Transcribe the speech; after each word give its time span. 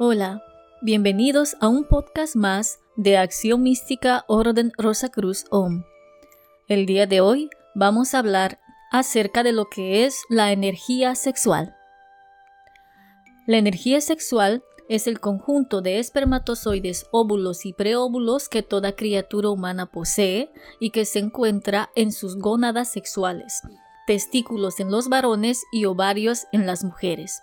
Hola, 0.00 0.44
bienvenidos 0.80 1.56
a 1.60 1.66
un 1.66 1.82
podcast 1.82 2.36
más 2.36 2.78
de 2.94 3.16
Acción 3.16 3.64
Mística 3.64 4.24
Orden 4.28 4.70
Rosa 4.78 5.08
Cruz 5.08 5.44
OM. 5.50 5.82
El 6.68 6.86
día 6.86 7.08
de 7.08 7.20
hoy 7.20 7.50
vamos 7.74 8.14
a 8.14 8.20
hablar 8.20 8.60
acerca 8.92 9.42
de 9.42 9.50
lo 9.50 9.64
que 9.64 10.04
es 10.04 10.22
la 10.30 10.52
energía 10.52 11.16
sexual. 11.16 11.74
La 13.44 13.56
energía 13.56 14.00
sexual 14.00 14.62
es 14.88 15.08
el 15.08 15.18
conjunto 15.18 15.80
de 15.80 15.98
espermatozoides, 15.98 17.06
óvulos 17.10 17.66
y 17.66 17.72
preóvulos 17.72 18.48
que 18.48 18.62
toda 18.62 18.92
criatura 18.92 19.50
humana 19.50 19.86
posee 19.86 20.52
y 20.78 20.90
que 20.90 21.06
se 21.06 21.18
encuentra 21.18 21.90
en 21.96 22.12
sus 22.12 22.36
gónadas 22.36 22.88
sexuales, 22.88 23.62
testículos 24.06 24.78
en 24.78 24.92
los 24.92 25.08
varones 25.08 25.64
y 25.72 25.86
ovarios 25.86 26.46
en 26.52 26.66
las 26.66 26.84
mujeres. 26.84 27.40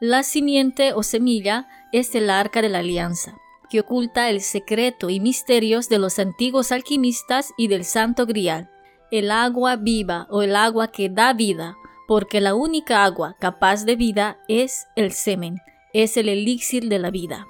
La 0.00 0.22
simiente 0.24 0.92
o 0.92 1.02
semilla 1.02 1.68
es 1.90 2.14
el 2.14 2.28
arca 2.28 2.60
de 2.60 2.68
la 2.68 2.80
alianza, 2.80 3.38
que 3.70 3.80
oculta 3.80 4.28
el 4.28 4.42
secreto 4.42 5.08
y 5.08 5.20
misterios 5.20 5.88
de 5.88 5.98
los 5.98 6.18
antiguos 6.18 6.70
alquimistas 6.70 7.54
y 7.56 7.68
del 7.68 7.86
santo 7.86 8.26
grial, 8.26 8.70
el 9.10 9.30
agua 9.30 9.76
viva 9.76 10.26
o 10.28 10.42
el 10.42 10.54
agua 10.54 10.88
que 10.88 11.08
da 11.08 11.32
vida, 11.32 11.78
porque 12.06 12.42
la 12.42 12.54
única 12.54 13.04
agua 13.04 13.36
capaz 13.40 13.86
de 13.86 13.96
vida 13.96 14.38
es 14.48 14.86
el 14.96 15.12
semen, 15.12 15.62
es 15.94 16.18
el 16.18 16.28
elixir 16.28 16.90
de 16.90 16.98
la 16.98 17.10
vida. 17.10 17.46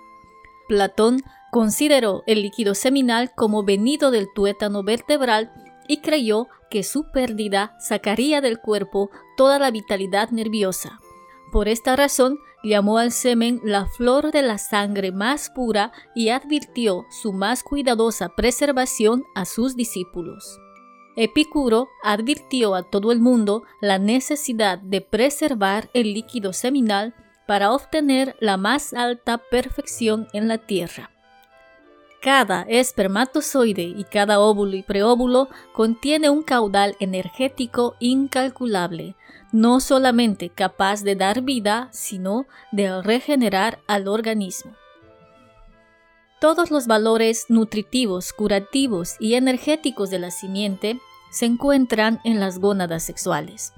Platón 0.69 1.22
consideró 1.50 2.22
el 2.28 2.42
líquido 2.42 2.77
seminal 2.77 3.33
como 3.34 3.64
venido 3.64 4.12
del 4.12 4.28
tuétano 4.33 4.84
vertebral 4.84 5.52
y 5.88 5.97
creyó 5.97 6.47
que 6.70 6.84
su 6.84 7.10
pérdida 7.10 7.74
sacaría 7.80 8.41
del 8.41 8.60
cuerpo 8.60 9.10
toda 9.36 9.58
la 9.58 9.72
vitalidad 9.72 10.30
nerviosa. 10.30 11.00
Por 11.52 11.69
esta 11.69 11.97
razón 11.97 12.39
llamó 12.62 12.98
al 12.98 13.12
semen 13.12 13.61
la 13.64 13.86
flor 13.86 14.33
de 14.33 14.42
la 14.42 14.58
sangre 14.58 15.12
más 15.12 15.50
pura 15.50 15.92
y 16.14 16.30
advirtió 16.30 17.06
su 17.11 17.33
más 17.33 17.62
cuidadosa 17.62 18.30
preservación 18.30 19.25
a 19.34 19.44
sus 19.44 19.77
discípulos. 19.77 20.58
Epicuro 21.17 21.89
advirtió 22.02 22.74
a 22.74 22.83
todo 22.83 23.11
el 23.11 23.20
mundo 23.20 23.62
la 23.80 23.98
necesidad 23.98 24.78
de 24.78 25.00
preservar 25.00 25.89
el 25.94 26.12
líquido 26.12 26.52
seminal 26.52 27.14
para 27.47 27.72
obtener 27.72 28.36
la 28.41 28.56
más 28.56 28.92
alta 28.92 29.39
perfección 29.39 30.28
en 30.34 30.48
la 30.48 30.58
tierra. 30.58 31.16
Cada 32.27 32.62
espermatozoide 32.62 33.84
y 33.84 34.02
cada 34.02 34.41
óvulo 34.41 34.74
y 34.74 34.82
preóvulo 34.82 35.48
contiene 35.72 36.28
un 36.28 36.42
caudal 36.42 36.96
energético 36.98 37.94
incalculable, 38.00 39.14
no 39.52 39.78
solamente 39.78 40.48
capaz 40.48 41.05
de 41.05 41.14
dar 41.14 41.42
vida, 41.42 41.88
sino 41.92 42.46
de 42.72 43.00
regenerar 43.00 43.78
al 43.86 44.08
organismo. 44.08 44.72
Todos 46.41 46.72
los 46.72 46.88
valores 46.88 47.46
nutritivos, 47.48 48.33
curativos 48.33 49.14
y 49.20 49.34
energéticos 49.34 50.11
de 50.11 50.18
la 50.18 50.33
simiente 50.33 50.98
se 51.30 51.46
encuentran 51.46 52.18
en 52.24 52.40
las 52.40 52.58
gónadas 52.58 53.05
sexuales. 53.05 53.72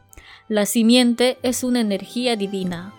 La 0.48 0.64
simiente 0.64 1.36
es 1.42 1.64
una 1.64 1.80
energía 1.80 2.34
divina. 2.34 2.94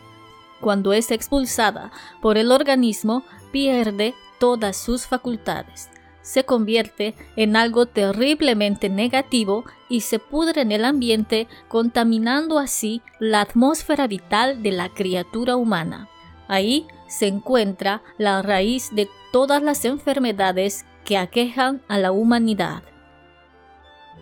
Cuando 0.62 0.94
es 0.94 1.10
expulsada 1.10 1.92
por 2.22 2.38
el 2.38 2.52
organismo, 2.52 3.24
pierde 3.52 4.14
todas 4.40 4.78
sus 4.78 5.06
facultades. 5.06 5.90
Se 6.22 6.44
convierte 6.44 7.16
en 7.36 7.56
algo 7.56 7.86
terriblemente 7.86 8.90
negativo 8.90 9.66
y 9.88 10.02
se 10.02 10.20
pudre 10.20 10.62
en 10.62 10.72
el 10.72 10.86
ambiente, 10.86 11.48
contaminando 11.68 12.60
así 12.60 13.02
la 13.20 13.42
atmósfera 13.42 14.08
vital 14.08 14.62
de 14.62 14.72
la 14.72 14.90
criatura 14.90 15.56
humana. 15.56 16.08
Ahí 16.48 16.88
se 17.08 17.28
encuentra 17.28 18.02
la 18.18 18.42
raíz 18.42 18.94
de 18.94 19.10
todas 19.32 19.62
las 19.62 19.86
enfermedades 19.86 20.86
que 21.04 21.18
aquejan 21.18 21.82
a 21.88 21.98
la 21.98 22.12
humanidad. 22.12 22.84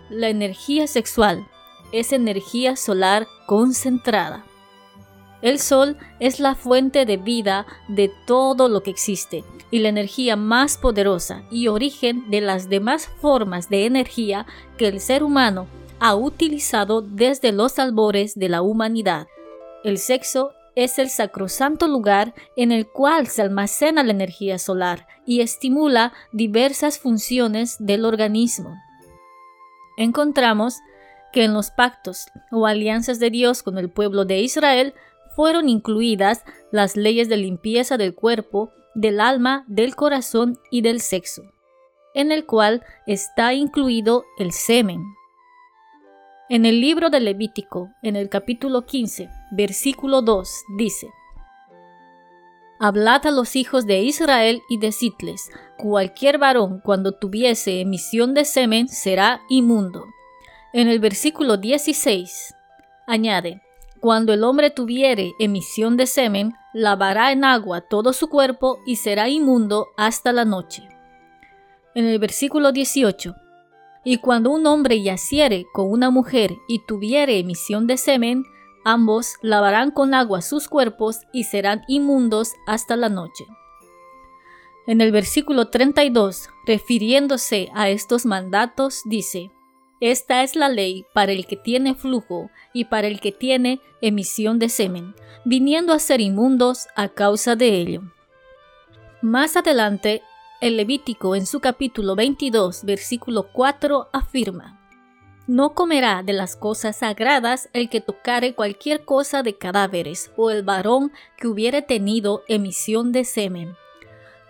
La 0.10 0.30
energía 0.30 0.88
sexual 0.88 1.46
es 1.92 2.14
energía 2.14 2.76
solar 2.76 3.28
concentrada. 3.46 4.46
El 5.42 5.60
Sol 5.60 5.98
es 6.20 6.40
la 6.40 6.56
fuente 6.56 7.06
de 7.06 7.18
vida 7.18 7.68
de 7.88 8.12
todo 8.26 8.70
lo 8.70 8.82
que 8.82 8.90
existe 8.90 9.44
y 9.70 9.80
la 9.80 9.90
energía 9.90 10.36
más 10.36 10.78
poderosa 10.78 11.44
y 11.52 11.68
origen 11.68 12.30
de 12.32 12.42
las 12.42 12.70
demás 12.70 13.08
formas 13.08 13.70
de 13.70 13.86
energía 13.86 14.48
que 14.78 14.88
el 14.88 15.00
ser 15.00 15.24
humano 15.24 15.68
ha 16.00 16.16
utilizado 16.16 17.02
desde 17.02 17.52
los 17.52 17.78
albores 17.80 18.36
de 18.36 18.50
la 18.50 18.62
humanidad. 18.62 19.28
El 19.84 19.98
sexo 19.98 20.54
es 20.76 21.00
el 21.00 21.10
sacrosanto 21.10 21.88
lugar 21.88 22.34
en 22.56 22.72
el 22.72 22.88
cual 22.88 23.28
se 23.28 23.42
almacena 23.42 24.04
la 24.04 24.12
energía 24.12 24.60
solar 24.60 25.08
y 25.26 25.42
estimula 25.42 26.14
diversas 26.32 27.00
funciones 27.00 27.78
del 27.80 28.06
organismo. 28.06 28.76
Encontramos 29.98 30.76
que 31.34 31.44
en 31.44 31.54
los 31.54 31.72
pactos 31.72 32.28
o 32.52 32.68
alianzas 32.68 33.20
de 33.20 33.30
Dios 33.32 33.64
con 33.64 33.78
el 33.78 33.90
pueblo 33.90 34.26
de 34.26 34.40
Israel 34.40 34.94
fueron 35.38 35.70
incluidas 35.70 36.44
las 36.72 36.98
leyes 36.98 37.30
de 37.30 37.38
limpieza 37.38 37.96
del 37.96 38.16
cuerpo, 38.16 38.72
del 38.96 39.22
alma, 39.22 39.66
del 39.68 39.96
corazón 39.96 40.58
y 40.72 40.82
del 40.82 41.00
sexo, 41.00 41.44
en 42.16 42.32
el 42.32 42.48
cual 42.48 42.84
está 43.06 43.54
incluido 43.54 44.26
el 44.40 44.52
semen. 44.52 45.00
En 46.50 46.66
el 46.66 46.82
libro 46.82 47.12
de 47.12 47.20
Levítico, 47.20 47.92
en 48.02 48.16
el 48.16 48.30
capítulo 48.30 48.88
15, 48.88 49.30
versículo 49.52 50.24
2, 50.24 50.50
dice, 50.76 51.08
Hablad 52.80 53.28
a 53.28 53.32
los 53.32 53.56
hijos 53.56 53.86
de 53.86 54.02
Israel 54.02 54.64
y 54.70 54.80
decidles, 54.80 55.52
cualquier 55.78 56.40
varón 56.40 56.82
cuando 56.84 57.12
tuviese 57.12 57.80
emisión 57.80 58.34
de 58.34 58.44
semen 58.44 58.88
será 58.88 59.42
inmundo. 59.50 60.04
En 60.74 60.88
el 60.88 61.00
versículo 61.00 61.58
16, 61.58 62.56
añade, 63.06 63.62
cuando 64.08 64.32
el 64.32 64.46
hombre 64.46 64.70
tuviere 64.72 65.34
emisión 65.38 65.98
de 65.98 66.08
semen, 66.08 66.54
lavará 66.74 67.34
en 67.34 67.44
agua 67.44 67.82
todo 67.82 68.14
su 68.14 68.30
cuerpo 68.30 68.80
y 68.86 68.96
será 68.96 69.28
inmundo 69.28 69.88
hasta 69.98 70.32
la 70.32 70.46
noche. 70.46 70.88
En 71.94 72.06
el 72.06 72.18
versículo 72.18 72.72
18. 72.72 73.36
Y 74.06 74.20
cuando 74.20 74.52
un 74.52 74.66
hombre 74.66 75.02
yaciere 75.02 75.66
con 75.74 75.92
una 75.92 76.10
mujer 76.10 76.56
y 76.70 76.86
tuviere 76.86 77.38
emisión 77.38 77.86
de 77.86 77.98
semen, 77.98 78.46
ambos 78.86 79.34
lavarán 79.42 79.92
con 79.92 80.14
agua 80.14 80.42
sus 80.42 80.70
cuerpos 80.70 81.24
y 81.34 81.44
serán 81.44 81.82
inmundos 81.90 82.54
hasta 82.66 82.96
la 82.96 83.10
noche. 83.10 83.46
En 84.88 85.02
el 85.02 85.12
versículo 85.12 85.68
32, 85.68 86.48
refiriéndose 86.66 87.70
a 87.76 87.90
estos 87.90 88.26
mandatos, 88.26 89.02
dice, 89.04 89.52
esta 90.00 90.44
es 90.44 90.56
la 90.56 90.70
ley 90.70 91.06
para 91.14 91.32
el 91.32 91.48
que 91.48 91.56
tiene 91.56 91.96
flujo 91.96 92.52
y 92.74 92.86
para 92.86 93.08
el 93.08 93.20
que 93.20 93.32
tiene 93.32 93.82
emisión 94.02 94.60
de 94.60 94.70
semen, 94.70 95.16
viniendo 95.44 95.94
a 95.94 96.00
ser 96.00 96.22
inmundos 96.22 96.88
a 96.96 97.10
causa 97.10 97.56
de 97.56 97.70
ello. 97.70 98.02
Más 99.22 99.58
adelante, 99.58 100.22
el 100.62 100.78
Levítico 100.78 101.36
en 101.36 101.46
su 101.46 101.60
capítulo 101.60 102.16
22, 102.16 102.84
versículo 102.84 103.52
4 103.52 104.10
afirma, 104.14 104.80
No 105.48 105.74
comerá 105.74 106.22
de 106.22 106.34
las 106.34 106.56
cosas 106.56 106.98
sagradas 106.98 107.70
el 107.74 107.90
que 107.90 108.02
tocare 108.02 108.54
cualquier 108.54 109.04
cosa 109.04 109.42
de 109.42 109.58
cadáveres 109.58 110.32
o 110.38 110.52
el 110.52 110.62
varón 110.62 111.12
que 111.38 111.48
hubiere 111.48 111.82
tenido 111.82 112.44
emisión 112.48 113.12
de 113.12 113.26
semen 113.26 113.76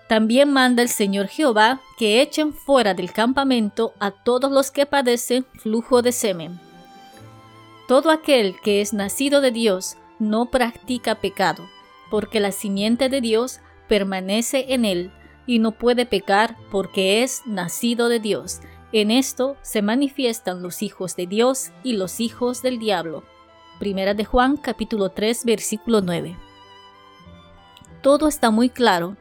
también 0.07 0.51
manda 0.51 0.81
el 0.81 0.89
Señor 0.89 1.27
Jehová 1.27 1.81
que 1.97 2.21
echen 2.21 2.53
fuera 2.53 2.93
del 2.93 3.11
campamento 3.11 3.93
a 3.99 4.11
todos 4.11 4.51
los 4.51 4.71
que 4.71 4.85
padecen 4.85 5.45
flujo 5.59 6.01
de 6.01 6.11
semen. 6.11 6.59
Todo 7.87 8.11
aquel 8.11 8.59
que 8.61 8.81
es 8.81 8.93
nacido 8.93 9.41
de 9.41 9.51
Dios 9.51 9.97
no 10.19 10.47
practica 10.47 11.15
pecado, 11.15 11.67
porque 12.09 12.39
la 12.39 12.51
simiente 12.51 13.09
de 13.09 13.21
Dios 13.21 13.59
permanece 13.87 14.73
en 14.73 14.85
él 14.85 15.11
y 15.45 15.59
no 15.59 15.71
puede 15.71 16.05
pecar 16.05 16.57
porque 16.71 17.23
es 17.23 17.41
nacido 17.45 18.09
de 18.09 18.19
Dios. 18.19 18.59
En 18.91 19.11
esto 19.11 19.57
se 19.61 19.81
manifiestan 19.81 20.61
los 20.61 20.81
hijos 20.81 21.15
de 21.15 21.27
Dios 21.27 21.71
y 21.83 21.93
los 21.93 22.19
hijos 22.19 22.61
del 22.61 22.79
diablo. 22.79 23.23
Primera 23.79 24.13
de 24.13 24.25
Juan 24.25 24.57
capítulo 24.57 25.09
3 25.09 25.45
versículo 25.45 26.01
9. 26.01 26.35
Todo 28.01 28.27
está 28.27 28.51
muy 28.51 28.69
claro 28.69 29.17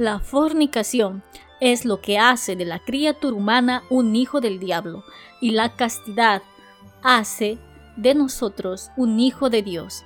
la 0.00 0.18
fornicación 0.18 1.22
es 1.60 1.84
lo 1.84 2.00
que 2.00 2.18
hace 2.18 2.56
de 2.56 2.64
la 2.64 2.78
criatura 2.78 3.36
humana 3.36 3.82
un 3.90 4.16
hijo 4.16 4.40
del 4.40 4.58
diablo, 4.58 5.04
y 5.42 5.50
la 5.50 5.76
castidad 5.76 6.40
hace 7.02 7.58
de 7.96 8.14
nosotros 8.14 8.90
un 8.96 9.20
hijo 9.20 9.50
de 9.50 9.60
Dios. 9.60 10.04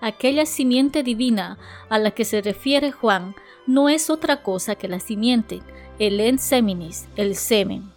Aquella 0.00 0.44
simiente 0.44 1.04
divina 1.04 1.56
a 1.88 2.00
la 2.00 2.10
que 2.10 2.24
se 2.24 2.42
refiere 2.42 2.90
Juan 2.90 3.36
no 3.68 3.88
es 3.88 4.10
otra 4.10 4.42
cosa 4.42 4.74
que 4.74 4.88
la 4.88 4.98
simiente, 4.98 5.62
el 6.00 6.18
enseminis, 6.18 7.06
el 7.14 7.36
semen. 7.36 7.92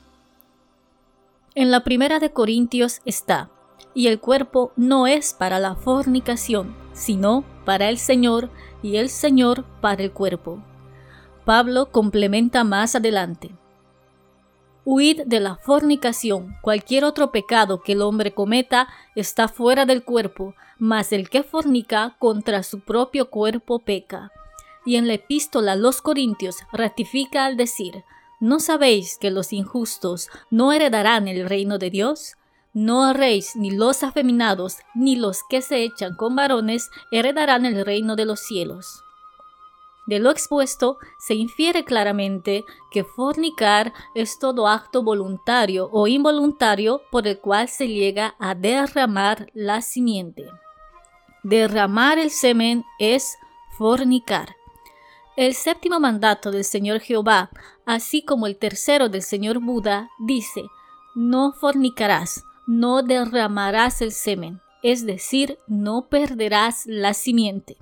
En 1.55 1.71
la 1.71 1.83
primera 1.83 2.19
de 2.19 2.31
Corintios 2.31 3.01
está, 3.03 3.49
y 3.95 4.09
el 4.09 4.19
cuerpo 4.19 4.73
no 4.75 5.07
es 5.07 5.33
para 5.33 5.57
la 5.57 5.73
fornicación, 5.73 6.75
sino 6.93 7.43
para 7.65 7.89
el 7.89 7.97
Señor 7.97 8.51
y 8.83 8.97
el 8.97 9.09
Señor 9.09 9.65
para 9.81 10.03
el 10.03 10.11
cuerpo. 10.11 10.61
Pablo 11.49 11.91
complementa 11.91 12.63
más 12.63 12.93
adelante. 12.93 13.49
Huid 14.85 15.21
de 15.25 15.39
la 15.39 15.55
fornicación. 15.55 16.55
Cualquier 16.61 17.03
otro 17.03 17.31
pecado 17.31 17.81
que 17.81 17.93
el 17.93 18.03
hombre 18.03 18.35
cometa 18.35 18.87
está 19.15 19.47
fuera 19.47 19.87
del 19.87 20.03
cuerpo, 20.03 20.53
mas 20.77 21.11
el 21.11 21.27
que 21.27 21.41
fornica 21.41 22.15
contra 22.19 22.61
su 22.61 22.81
propio 22.81 23.31
cuerpo 23.31 23.79
peca. 23.79 24.31
Y 24.85 24.97
en 24.97 25.07
la 25.07 25.15
epístola 25.15 25.71
a 25.71 25.75
los 25.75 26.03
Corintios 26.03 26.57
ratifica 26.71 27.45
al 27.45 27.57
decir, 27.57 28.03
¿no 28.39 28.59
sabéis 28.59 29.17
que 29.17 29.31
los 29.31 29.51
injustos 29.51 30.29
no 30.51 30.71
heredarán 30.71 31.27
el 31.27 31.49
reino 31.49 31.79
de 31.79 31.89
Dios? 31.89 32.35
No 32.75 33.05
haréis 33.05 33.55
ni 33.55 33.71
los 33.71 34.03
afeminados 34.03 34.77
ni 34.93 35.15
los 35.15 35.39
que 35.49 35.63
se 35.63 35.81
echan 35.83 36.15
con 36.15 36.35
varones 36.35 36.91
heredarán 37.11 37.65
el 37.65 37.83
reino 37.83 38.15
de 38.15 38.25
los 38.25 38.39
cielos. 38.39 39.03
De 40.09 40.17
lo 40.17 40.31
expuesto 40.31 40.97
se 41.19 41.35
infiere 41.35 41.85
claramente 41.85 42.65
que 42.89 43.03
fornicar 43.03 43.93
es 44.15 44.39
todo 44.39 44.67
acto 44.67 45.03
voluntario 45.03 45.87
o 45.91 46.07
involuntario 46.07 47.03
por 47.11 47.27
el 47.27 47.37
cual 47.37 47.69
se 47.69 47.87
llega 47.87 48.33
a 48.39 48.55
derramar 48.55 49.51
la 49.53 49.83
simiente. 49.83 50.45
Derramar 51.43 52.17
el 52.17 52.31
semen 52.31 52.85
es 52.97 53.37
fornicar. 53.77 54.55
El 55.37 55.53
séptimo 55.53 55.99
mandato 55.99 56.49
del 56.49 56.63
Señor 56.63 57.01
Jehová, 57.01 57.51
así 57.85 58.23
como 58.23 58.47
el 58.47 58.57
tercero 58.57 59.09
del 59.09 59.21
Señor 59.21 59.59
Buda, 59.59 60.09
dice, 60.17 60.63
no 61.13 61.53
fornicarás, 61.53 62.45
no 62.65 63.03
derramarás 63.03 64.01
el 64.01 64.11
semen, 64.11 64.59
es 64.81 65.05
decir, 65.05 65.59
no 65.67 66.07
perderás 66.09 66.87
la 66.87 67.13
simiente 67.13 67.77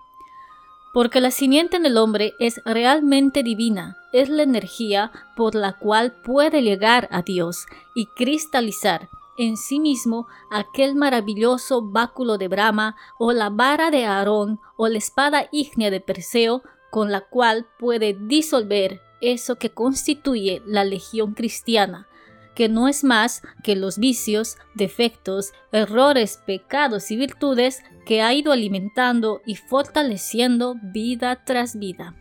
porque 0.98 1.22
la 1.22 1.30
simiente 1.30 1.78
en 1.78 1.86
el 1.86 1.96
hombre 1.96 2.34
es 2.40 2.60
realmente 2.66 3.44
divina, 3.44 4.00
es 4.14 4.30
la 4.30 4.42
energía 4.42 5.12
por 5.36 5.54
la 5.54 5.74
cual 5.74 6.12
puede 6.12 6.64
llegar 6.64 7.08
a 7.12 7.22
Dios 7.22 7.68
y 7.94 8.08
cristalizar 8.08 9.08
en 9.38 9.58
sí 9.58 9.80
mismo 9.80 10.26
aquel 10.50 10.96
maravilloso 10.96 11.84
báculo 11.84 12.40
de 12.40 12.48
Brahma 12.48 12.96
o 13.20 13.32
la 13.32 13.52
vara 13.52 13.92
de 13.92 14.06
Aarón 14.06 14.60
o 14.76 14.88
la 14.88 14.98
espada 14.98 15.48
ígnea 15.52 15.92
de 15.92 16.00
Perseo 16.00 16.64
con 16.90 17.12
la 17.12 17.22
cual 17.22 17.68
puede 17.78 18.18
disolver 18.20 19.00
eso 19.22 19.58
que 19.58 19.70
constituye 19.70 20.64
la 20.66 20.84
legión 20.84 21.36
cristiana, 21.36 22.08
que 22.58 22.70
no 22.70 22.88
es 22.88 23.04
más 23.04 23.44
que 23.62 23.76
los 23.76 24.00
vicios, 24.00 24.58
defectos, 24.74 25.54
errores, 25.72 26.42
pecados 26.44 27.12
y 27.12 27.16
virtudes 27.16 27.84
que 28.04 28.24
ha 28.24 28.34
ido 28.34 28.52
alimentando 28.52 29.42
y 29.46 29.58
fortaleciendo 29.58 30.74
vida 30.82 31.44
tras 31.46 31.78
vida. 31.78 32.16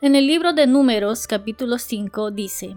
En 0.00 0.16
el 0.16 0.26
libro 0.26 0.54
de 0.54 0.66
Números 0.66 1.28
capítulo 1.28 1.78
5 1.78 2.32
dice, 2.32 2.76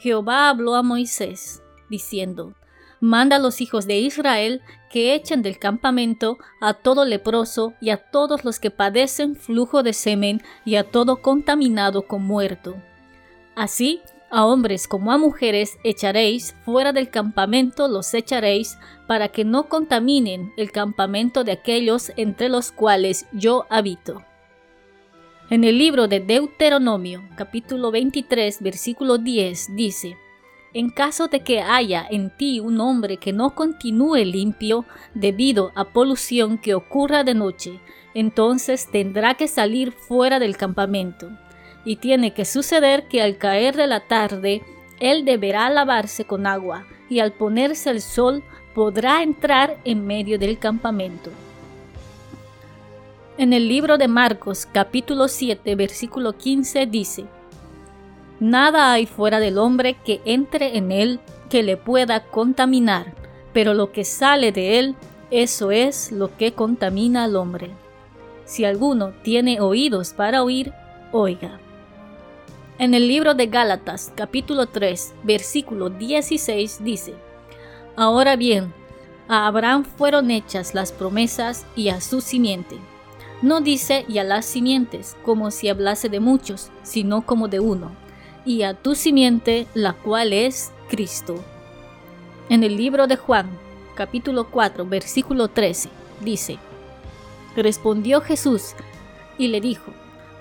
Jehová 0.00 0.48
habló 0.48 0.74
a 0.74 0.82
Moisés, 0.82 1.62
diciendo, 1.88 2.56
Manda 2.98 3.36
a 3.36 3.38
los 3.38 3.60
hijos 3.60 3.86
de 3.86 4.00
Israel 4.00 4.60
que 4.90 5.14
echen 5.14 5.40
del 5.42 5.60
campamento 5.60 6.36
a 6.60 6.74
todo 6.74 7.04
leproso 7.04 7.74
y 7.80 7.90
a 7.90 8.10
todos 8.10 8.44
los 8.44 8.58
que 8.58 8.72
padecen 8.72 9.36
flujo 9.36 9.84
de 9.84 9.92
semen 9.92 10.42
y 10.64 10.74
a 10.74 10.82
todo 10.82 11.22
contaminado 11.22 12.08
con 12.08 12.24
muerto. 12.24 12.74
Así 13.54 14.02
a 14.30 14.46
hombres 14.46 14.86
como 14.86 15.12
a 15.12 15.18
mujeres 15.18 15.78
echaréis, 15.82 16.54
fuera 16.64 16.92
del 16.92 17.10
campamento 17.10 17.88
los 17.88 18.14
echaréis, 18.14 18.78
para 19.06 19.28
que 19.28 19.44
no 19.44 19.68
contaminen 19.68 20.52
el 20.56 20.70
campamento 20.70 21.44
de 21.44 21.52
aquellos 21.52 22.12
entre 22.16 22.48
los 22.48 22.70
cuales 22.70 23.26
yo 23.32 23.66
habito. 23.68 24.22
En 25.50 25.64
el 25.64 25.78
libro 25.78 26.06
de 26.06 26.20
Deuteronomio, 26.20 27.24
capítulo 27.34 27.90
23, 27.90 28.62
versículo 28.62 29.18
10, 29.18 29.74
dice, 29.74 30.16
En 30.72 30.90
caso 30.90 31.26
de 31.26 31.40
que 31.40 31.60
haya 31.60 32.06
en 32.08 32.30
ti 32.36 32.60
un 32.60 32.80
hombre 32.80 33.16
que 33.16 33.32
no 33.32 33.56
continúe 33.56 34.24
limpio 34.24 34.84
debido 35.12 35.72
a 35.74 35.86
polución 35.86 36.56
que 36.56 36.74
ocurra 36.74 37.24
de 37.24 37.34
noche, 37.34 37.80
entonces 38.14 38.88
tendrá 38.92 39.34
que 39.34 39.48
salir 39.48 39.90
fuera 39.90 40.38
del 40.38 40.56
campamento 40.56 41.28
y 41.84 41.96
tiene 41.96 42.32
que 42.32 42.44
suceder 42.44 43.08
que 43.08 43.22
al 43.22 43.38
caer 43.38 43.76
de 43.76 43.86
la 43.86 44.00
tarde 44.00 44.62
él 44.98 45.24
deberá 45.24 45.70
lavarse 45.70 46.24
con 46.24 46.46
agua 46.46 46.86
y 47.08 47.20
al 47.20 47.32
ponerse 47.32 47.90
el 47.90 48.00
sol 48.00 48.44
podrá 48.74 49.22
entrar 49.22 49.78
en 49.84 50.06
medio 50.06 50.38
del 50.38 50.58
campamento. 50.58 51.30
En 53.38 53.52
el 53.52 53.68
libro 53.68 53.96
de 53.96 54.06
Marcos 54.06 54.66
capítulo 54.70 55.26
7 55.26 55.74
versículo 55.74 56.34
15 56.34 56.86
dice, 56.86 57.24
Nada 58.38 58.92
hay 58.92 59.06
fuera 59.06 59.40
del 59.40 59.58
hombre 59.58 59.96
que 60.04 60.20
entre 60.24 60.76
en 60.76 60.92
él 60.92 61.20
que 61.48 61.62
le 61.62 61.76
pueda 61.76 62.24
contaminar, 62.24 63.14
pero 63.52 63.74
lo 63.74 63.92
que 63.92 64.04
sale 64.04 64.52
de 64.52 64.78
él, 64.78 64.94
eso 65.30 65.70
es 65.70 66.12
lo 66.12 66.36
que 66.36 66.52
contamina 66.52 67.24
al 67.24 67.36
hombre. 67.36 67.70
Si 68.44 68.64
alguno 68.64 69.12
tiene 69.22 69.60
oídos 69.60 70.12
para 70.12 70.42
oír, 70.42 70.72
oiga. 71.12 71.60
En 72.80 72.94
el 72.94 73.08
libro 73.08 73.34
de 73.34 73.46
Gálatas 73.46 74.10
capítulo 74.16 74.64
3 74.64 75.12
versículo 75.22 75.90
16 75.90 76.82
dice, 76.82 77.12
Ahora 77.94 78.36
bien, 78.36 78.72
a 79.28 79.46
Abraham 79.46 79.84
fueron 79.84 80.30
hechas 80.30 80.72
las 80.72 80.90
promesas 80.90 81.66
y 81.76 81.90
a 81.90 82.00
su 82.00 82.22
simiente. 82.22 82.78
No 83.42 83.60
dice 83.60 84.06
y 84.08 84.16
a 84.16 84.24
las 84.24 84.46
simientes, 84.46 85.14
como 85.26 85.50
si 85.50 85.68
hablase 85.68 86.08
de 86.08 86.20
muchos, 86.20 86.70
sino 86.82 87.26
como 87.26 87.48
de 87.48 87.60
uno, 87.60 87.90
y 88.46 88.62
a 88.62 88.72
tu 88.72 88.94
simiente, 88.94 89.66
la 89.74 89.92
cual 89.92 90.32
es 90.32 90.72
Cristo. 90.88 91.34
En 92.48 92.64
el 92.64 92.78
libro 92.78 93.06
de 93.06 93.16
Juan, 93.16 93.50
capítulo 93.94 94.48
4, 94.50 94.86
versículo 94.86 95.48
13, 95.48 95.90
dice, 96.22 96.56
Respondió 97.56 98.22
Jesús 98.22 98.72
y 99.36 99.48
le 99.48 99.60
dijo, 99.60 99.92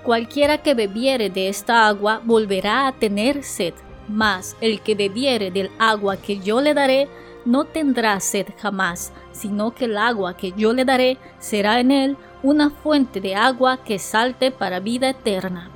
Cualquiera 0.04 0.60
que 0.60 0.74
bebiere 0.74 1.30
de 1.30 1.50
esta 1.50 1.88
agua 1.88 2.22
volverá 2.24 2.88
a 2.88 2.94
tener 2.94 3.44
sed, 3.44 3.74
mas 4.08 4.56
el 4.62 4.82
que 4.82 4.96
bebiere 4.96 5.52
del 5.52 5.70
agua 5.78 6.18
que 6.18 6.40
yo 6.40 6.62
le 6.62 6.74
daré 6.74 7.08
no 7.46 7.66
tendrá 7.66 8.20
sed 8.20 8.48
jamás, 8.60 9.12
sino 9.32 9.76
que 9.76 9.86
el 9.86 9.98
agua 9.98 10.38
que 10.38 10.54
yo 10.54 10.74
le 10.74 10.86
daré 10.86 11.18
será 11.40 11.80
en 11.80 11.92
él 11.92 12.18
una 12.44 12.70
fuente 12.70 13.20
de 13.20 13.36
agua 13.36 13.84
que 13.84 14.00
salte 14.00 14.52
para 14.52 14.80
vida 14.80 15.10
eterna. 15.10 15.70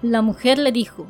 La 0.00 0.22
mujer 0.22 0.58
le 0.58 0.72
dijo, 0.72 1.06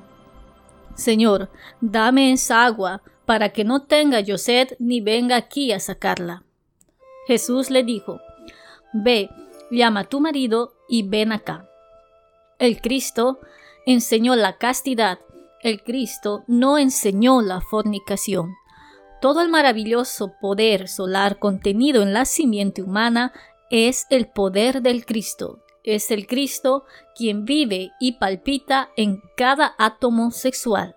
Señor, 0.95 1.49
dame 1.81 2.33
esa 2.33 2.65
agua, 2.65 3.03
para 3.25 3.51
que 3.51 3.65
no 3.65 3.83
tenga 3.83 4.21
yo 4.21 4.37
sed 4.37 4.71
ni 4.79 5.01
venga 5.01 5.37
aquí 5.37 5.73
a 5.73 5.81
sacarla. 5.81 6.43
Jesús 7.27 7.71
le 7.71 7.85
dijo, 7.85 8.21
Ve, 8.93 9.31
llama 9.71 10.01
a 10.01 10.05
tu 10.05 10.21
marido 10.21 10.75
y 10.89 11.05
ven 11.05 11.33
acá. 11.33 11.72
El 12.63 12.81
Cristo 12.81 13.41
enseñó 13.87 14.37
la 14.37 14.57
castidad, 14.57 15.19
el 15.63 15.83
Cristo 15.83 16.45
no 16.47 16.79
enseñó 16.79 17.43
la 17.43 17.61
fornicación. 17.61 18.55
Todo 19.21 19.41
el 19.41 19.49
maravilloso 19.49 20.35
poder 20.41 20.87
solar 20.87 21.41
contenido 21.41 22.03
en 22.03 22.13
la 22.13 22.25
simiente 22.25 22.81
humana 22.81 23.33
es 23.69 24.07
el 24.11 24.29
poder 24.29 24.81
del 24.81 25.05
Cristo. 25.07 25.59
Es 25.83 26.13
el 26.13 26.29
Cristo 26.29 26.85
quien 27.17 27.45
vive 27.45 27.91
y 27.99 28.13
palpita 28.13 28.91
en 28.97 29.21
cada 29.37 29.75
átomo 29.77 30.31
sexual. 30.31 30.95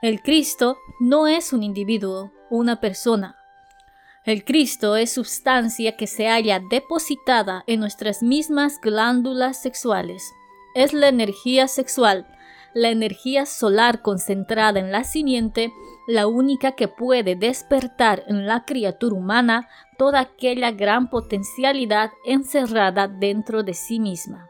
El 0.00 0.22
Cristo 0.22 0.78
no 1.00 1.26
es 1.26 1.52
un 1.52 1.64
individuo, 1.64 2.32
una 2.48 2.80
persona. 2.80 3.36
El 4.24 4.42
Cristo 4.42 4.96
es 4.96 5.12
sustancia 5.12 5.98
que 5.98 6.06
se 6.06 6.28
halla 6.28 6.62
depositada 6.70 7.62
en 7.66 7.78
nuestras 7.80 8.22
mismas 8.22 8.80
glándulas 8.80 9.60
sexuales 9.60 10.22
es 10.78 10.92
la 10.92 11.08
energía 11.08 11.66
sexual, 11.66 12.26
la 12.72 12.90
energía 12.90 13.46
solar 13.46 14.00
concentrada 14.00 14.78
en 14.78 14.92
la 14.92 15.02
simiente, 15.02 15.72
la 16.06 16.28
única 16.28 16.72
que 16.72 16.86
puede 16.86 17.34
despertar 17.34 18.22
en 18.28 18.46
la 18.46 18.64
criatura 18.64 19.16
humana 19.16 19.68
toda 19.96 20.20
aquella 20.20 20.70
gran 20.70 21.10
potencialidad 21.10 22.12
encerrada 22.24 23.08
dentro 23.08 23.64
de 23.64 23.74
sí 23.74 23.98
misma. 23.98 24.48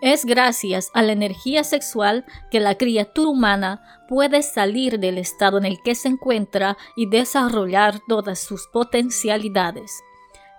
Es 0.00 0.24
gracias 0.24 0.90
a 0.94 1.02
la 1.02 1.12
energía 1.12 1.62
sexual 1.62 2.24
que 2.50 2.58
la 2.60 2.76
criatura 2.76 3.30
humana 3.30 3.82
puede 4.08 4.42
salir 4.42 4.98
del 4.98 5.18
estado 5.18 5.58
en 5.58 5.64
el 5.64 5.82
que 5.82 5.94
se 5.94 6.08
encuentra 6.08 6.76
y 6.96 7.08
desarrollar 7.08 8.00
todas 8.08 8.40
sus 8.40 8.66
potencialidades. 8.72 10.00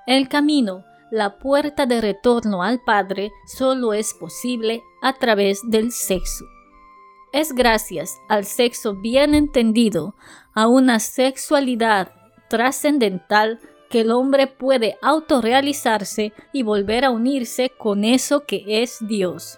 El 0.08 0.28
camino 0.30 0.84
la 1.12 1.40
puerta 1.40 1.86
de 1.86 2.02
retorno 2.02 2.64
al 2.64 2.82
Padre 2.82 3.32
solo 3.46 3.94
es 3.94 4.14
posible 4.14 4.84
a 5.02 5.14
través 5.14 5.62
del 5.64 5.92
sexo. 5.92 6.46
Es 7.32 7.54
gracias 7.54 8.20
al 8.28 8.46
sexo 8.46 8.96
bien 8.96 9.36
entendido, 9.36 10.16
a 10.54 10.68
una 10.68 11.00
sexualidad 11.00 12.12
trascendental, 12.50 13.60
que 13.90 14.02
el 14.02 14.12
hombre 14.12 14.46
puede 14.46 14.98
autorrealizarse 15.02 16.32
y 16.54 16.62
volver 16.62 17.06
a 17.06 17.10
unirse 17.10 17.72
con 17.76 18.04
eso 18.04 18.46
que 18.46 18.84
es 18.84 18.98
Dios. 19.02 19.58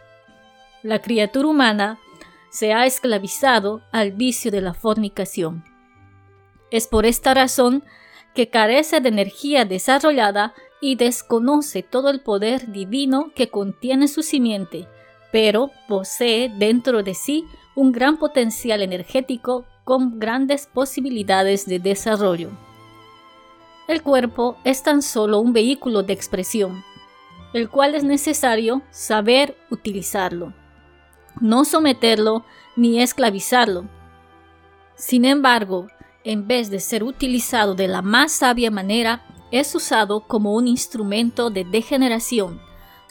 La 0.84 1.01
criatura 1.01 1.50
humana 1.50 2.00
se 2.50 2.74
ha 2.74 2.86
esclavizado 2.86 3.81
al 3.91 4.13
vicio 4.13 4.50
de 4.50 4.62
la 4.62 4.74
fornicación. 4.74 5.65
Es 6.72 6.88
por 6.88 7.05
esta 7.05 7.34
razón 7.34 7.84
que 8.34 8.50
carece 8.50 9.01
de 9.01 9.10
energía 9.10 9.65
desarrollada 9.65 10.53
y 10.81 10.95
desconoce 10.95 11.83
todo 11.83 12.09
el 12.09 12.19
poder 12.21 12.71
divino 12.71 13.31
que 13.35 13.50
contiene 13.50 14.07
su 14.07 14.23
simiente, 14.23 14.88
pero 15.31 15.71
posee 15.88 16.50
dentro 16.50 17.03
de 17.03 17.13
sí 17.13 17.45
un 17.75 17.91
gran 17.91 18.17
potencial 18.17 18.81
energético 18.81 19.65
con 19.83 20.19
grandes 20.19 20.67
posibilidades 20.67 21.65
de 21.65 21.79
desarrollo. 21.79 22.50
El 23.88 24.01
cuerpo 24.01 24.57
es 24.63 24.83
tan 24.83 25.01
solo 25.01 25.39
un 25.39 25.53
vehículo 25.53 26.03
de 26.03 26.13
expresión, 26.13 26.83
el 27.53 27.69
cual 27.69 27.95
es 27.95 28.03
necesario 28.03 28.81
saber 28.89 29.57
utilizarlo, 29.69 30.53
no 31.39 31.65
someterlo 31.65 32.45
ni 32.75 33.01
esclavizarlo. 33.01 33.85
Sin 34.95 35.25
embargo, 35.25 35.88
en 36.23 36.47
vez 36.47 36.69
de 36.69 36.79
ser 36.79 37.03
utilizado 37.03 37.75
de 37.75 37.88
la 37.88 38.01
más 38.01 38.31
sabia 38.31 38.71
manera, 38.71 39.25
es 39.51 39.75
usado 39.75 40.22
como 40.22 40.53
un 40.53 40.67
instrumento 40.67 41.50
de 41.50 41.63
degeneración. 41.65 42.62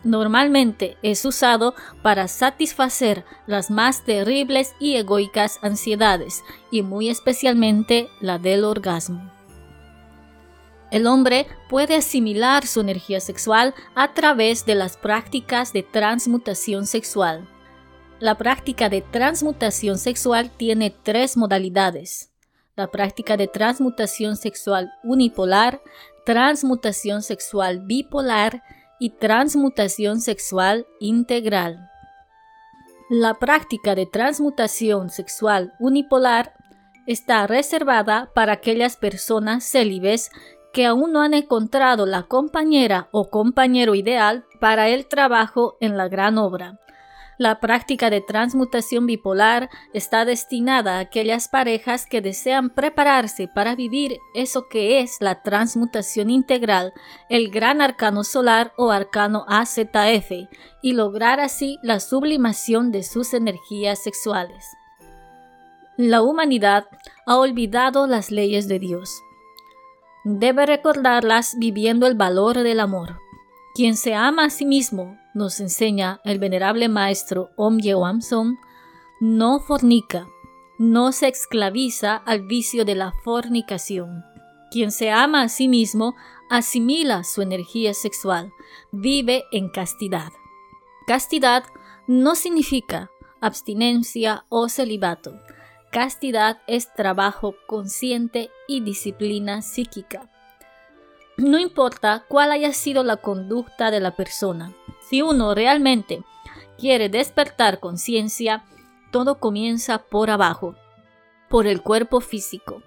Normalmente 0.02 0.97
es 1.02 1.25
usado 1.25 1.75
para 2.02 2.26
satisfacer 2.26 3.25
las 3.47 3.70
más 3.70 4.04
terribles 4.04 4.75
y 4.78 4.97
egoicas 4.97 5.59
ansiedades, 5.62 6.42
y 6.70 6.82
muy 6.82 7.11
especialmente 7.11 8.09
la 8.20 8.38
del 8.38 8.64
orgasmo. 8.64 9.30
El 10.90 11.06
hombre 11.06 11.47
puede 11.68 11.97
asimilar 11.97 12.66
su 12.66 12.80
energía 12.80 13.20
sexual 13.20 13.75
a 13.94 14.12
través 14.12 14.66
de 14.66 14.75
las 14.75 14.97
prácticas 14.97 15.73
de 15.73 15.85
transmutación 15.85 16.87
sexual. 16.87 17.47
La 18.18 18.37
práctica 18.37 18.88
de 18.88 19.00
transmutación 19.00 19.99
sexual 19.99 20.50
tiene 20.50 20.90
tres 20.90 21.37
modalidades. 21.37 22.32
La 22.75 22.88
práctica 22.90 23.37
de 23.37 23.47
transmutación 23.47 24.37
sexual 24.37 24.92
unipolar, 25.04 25.80
transmutación 26.24 27.22
sexual 27.22 27.80
bipolar 27.80 28.62
y 28.98 29.10
transmutación 29.10 30.20
sexual 30.20 30.86
integral. 31.00 31.90
La 33.08 33.34
práctica 33.34 33.94
de 33.94 34.06
transmutación 34.06 35.10
sexual 35.10 35.72
unipolar 35.80 36.54
está 37.06 37.46
reservada 37.46 38.30
para 38.34 38.52
aquellas 38.52 38.96
personas 38.96 39.64
célibes 39.64 40.30
que 40.72 40.86
aún 40.86 41.12
no 41.12 41.22
han 41.22 41.34
encontrado 41.34 42.06
la 42.06 42.24
compañera 42.24 43.08
o 43.10 43.28
compañero 43.28 43.94
ideal 43.94 44.44
para 44.60 44.88
el 44.88 45.06
trabajo 45.06 45.76
en 45.80 45.96
la 45.96 46.08
gran 46.08 46.38
obra. 46.38 46.78
La 47.40 47.59
práctica 47.59 48.11
de 48.11 48.20
transmutación 48.20 49.06
bipolar 49.06 49.70
está 49.94 50.26
destinada 50.26 50.97
a 50.97 50.99
aquellas 50.99 51.49
parejas 51.49 52.04
que 52.04 52.20
desean 52.20 52.68
prepararse 52.68 53.49
para 53.49 53.75
vivir 53.75 54.18
eso 54.35 54.68
que 54.68 55.00
es 55.00 55.16
la 55.20 55.40
transmutación 55.42 56.28
integral, 56.28 56.92
el 57.30 57.50
gran 57.50 57.80
arcano 57.80 58.25
solar 58.25 58.75
o 58.76 58.90
arcano 58.90 59.47
AZF, 59.49 60.50
y 60.82 60.92
lograr 60.92 61.40
así 61.40 61.78
la 61.82 61.99
sublimación 62.00 62.92
de 62.92 63.02
sus 63.04 63.32
energías 63.32 64.02
sexuales. 64.02 64.66
La 65.97 66.20
humanidad 66.20 66.88
ha 67.25 67.38
olvidado 67.38 68.06
las 68.06 68.30
leyes 68.30 68.68
de 68.68 68.80
Dios 68.80 69.23
debe 70.25 70.66
recordarlas 70.66 71.56
viviendo 71.59 72.06
el 72.06 72.14
valor 72.14 72.59
del 72.59 72.80
amor. 72.80 73.20
Quien 73.75 73.97
se 73.97 74.14
ama 74.14 74.44
a 74.44 74.50
sí 74.50 74.66
mismo, 74.66 75.16
nos 75.34 75.60
enseña 75.60 76.20
el 76.25 76.38
venerable 76.38 76.88
maestro 76.88 77.50
Om 77.56 77.78
Yewam 77.78 78.20
no 79.20 79.60
fornica, 79.60 80.26
no 80.78 81.12
se 81.12 81.28
esclaviza 81.28 82.16
al 82.16 82.46
vicio 82.46 82.84
de 82.84 82.94
la 82.94 83.12
fornicación. 83.25 84.25
Quien 84.70 84.92
se 84.92 85.10
ama 85.10 85.42
a 85.42 85.49
sí 85.49 85.68
mismo 85.68 86.14
asimila 86.49 87.25
su 87.25 87.42
energía 87.42 87.92
sexual, 87.94 88.52
vive 88.92 89.44
en 89.52 89.68
castidad. 89.68 90.32
Castidad 91.06 91.64
no 92.06 92.34
significa 92.34 93.10
abstinencia 93.40 94.44
o 94.49 94.68
celibato, 94.68 95.34
Castidad 95.90 96.62
es 96.68 96.94
trabajo 96.94 97.56
consciente 97.66 98.50
y 98.68 98.80
disciplina 98.80 99.60
psíquica. 99.60 100.30
No 101.37 101.58
importa 101.58 102.25
cuál 102.28 102.52
haya 102.52 102.72
sido 102.72 103.02
la 103.02 103.16
conducta 103.16 103.90
de 103.90 104.00
la 104.00 104.14
persona, 104.16 104.72
si 105.08 105.22
uno 105.22 105.54
realmente 105.54 106.22
quiere 106.78 107.08
despertar 107.08 107.80
conciencia, 107.80 108.64
todo 109.10 109.38
comienza 109.38 109.99
por 109.99 110.30
abajo, 110.30 110.75
por 111.49 111.66
el 111.66 111.82
cuerpo 111.82 112.20
físico. 112.20 112.82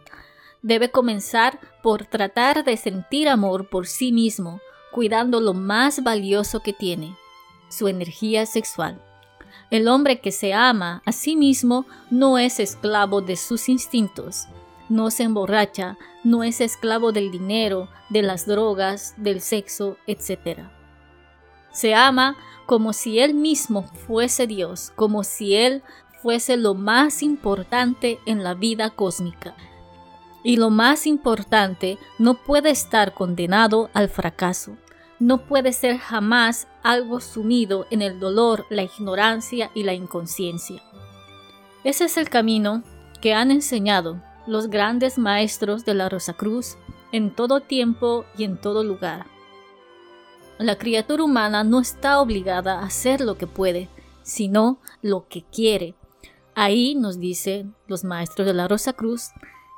Debe 0.62 0.91
comenzar 0.91 1.59
por 1.81 2.05
tratar 2.05 2.63
de 2.63 2.77
sentir 2.77 3.27
amor 3.27 3.69
por 3.69 3.88
sí 3.88 4.12
mismo, 4.12 4.62
cuidando 4.91 5.41
lo 5.41 5.53
más 5.53 6.03
valioso 6.03 6.62
que 6.62 6.73
tiene, 6.73 7.17
su 7.69 7.88
energía 7.88 8.45
sexual. 8.45 9.01
El 9.69 9.88
hombre 9.88 10.21
que 10.21 10.31
se 10.31 10.53
ama 10.53 11.01
a 11.05 11.12
sí 11.12 11.35
mismo 11.35 11.85
no 12.09 12.38
es 12.38 12.59
esclavo 12.59 13.21
de 13.21 13.35
sus 13.35 13.67
instintos, 13.67 14.47
no 14.93 15.12
se 15.12 15.23
emborracha, 15.23 15.97
no 16.23 16.43
es 16.43 16.62
esclavo 16.62 17.12
del 17.12 17.31
dinero, 17.31 17.89
de 18.09 18.21
las 18.21 18.45
drogas, 18.45 19.13
del 19.17 19.41
sexo, 19.41 19.97
etc. 20.07 20.62
Se 21.71 21.93
ama 21.93 22.38
como 22.65 22.93
si 22.93 23.19
él 23.19 23.33
mismo 23.33 23.83
fuese 24.07 24.47
Dios, 24.47 24.93
como 24.95 25.23
si 25.23 25.55
él 25.55 25.83
fuese 26.21 26.55
lo 26.55 26.73
más 26.73 27.21
importante 27.21 28.19
en 28.25 28.43
la 28.43 28.53
vida 28.53 28.89
cósmica. 28.89 29.55
Y 30.43 30.57
lo 30.57 30.69
más 30.69 31.07
importante 31.07 31.97
no 32.19 32.35
puede 32.35 32.69
estar 32.69 33.13
condenado 33.13 33.89
al 33.93 34.09
fracaso 34.09 34.77
no 35.23 35.45
puede 35.45 35.71
ser 35.71 36.00
jamás 36.00 36.67
algo 36.83 37.21
sumido 37.21 37.88
en 37.91 38.01
el 38.01 38.19
dolor, 38.19 38.65
la 38.69 38.83
ignorancia 38.83 39.71
y 39.73 39.83
la 39.83 39.93
inconsciencia. 39.93 40.83
Ese 41.85 42.05
es 42.05 42.17
el 42.17 42.29
camino 42.29 42.83
que 43.21 43.33
han 43.33 43.50
enseñado 43.50 44.21
los 44.47 44.67
grandes 44.69 45.17
maestros 45.17 45.85
de 45.85 45.93
la 45.93 46.09
Rosa 46.09 46.33
Cruz 46.33 46.77
en 47.12 47.31
todo 47.31 47.62
tiempo 47.62 48.25
y 48.38 48.43
en 48.43 48.57
todo 48.57 48.83
lugar. 48.83 49.25
La 50.57 50.77
criatura 50.77 51.23
humana 51.23 51.63
no 51.63 51.79
está 51.79 52.19
obligada 52.19 52.79
a 52.79 52.85
hacer 52.85 53.21
lo 53.21 53.38
que 53.38 53.47
puede, 53.47 53.89
sino 54.23 54.79
lo 55.01 55.27
que 55.27 55.43
quiere. 55.43 55.95
Ahí, 56.55 56.95
nos 56.95 57.19
dicen 57.19 57.75
los 57.88 58.03
maestros 58.03 58.45
de 58.45 58.53
la 58.53 58.67
Rosa 58.67 58.93
Cruz, 58.93 59.31